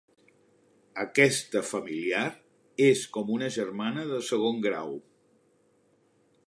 [1.03, 2.23] Aquesta familiar
[2.87, 4.95] és com una germana de segon grau.